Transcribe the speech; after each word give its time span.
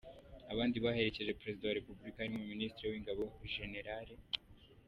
Abandi 0.53 0.77
baherekeje 0.85 1.37
perezida 1.39 1.65
wa 1.67 1.77
republika 1.79 2.17
harimo 2.23 2.45
minisitiri 2.53 2.87
w’ingabo 2.91 3.23
gen. 3.51 3.73